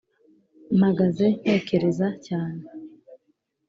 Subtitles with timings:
[0.77, 2.63] mpagaze ntekereza cyane,,